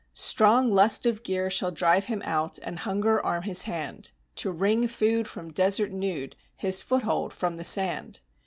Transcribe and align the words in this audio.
"Strong 0.15 0.71
lust 0.71 1.05
of 1.05 1.21
gear 1.21 1.47
shall 1.47 1.69
drive 1.69 2.05
him 2.05 2.23
out 2.25 2.57
and 2.63 2.79
hunger 2.79 3.23
arm 3.23 3.43
his 3.43 3.61
hand 3.65 4.13
To 4.37 4.49
wring 4.49 4.87
food 4.87 5.27
from 5.27 5.53
desert 5.53 5.91
nude, 5.91 6.35
his 6.55 6.81
foothold 6.81 7.33
from 7.35 7.55
the 7.57 7.63
sand. 7.63 8.19